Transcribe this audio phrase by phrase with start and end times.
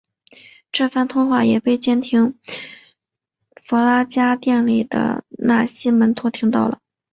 [0.71, 2.39] 这番通话也被监听
[3.67, 6.79] 弗拉加电话的纳西门托听到了。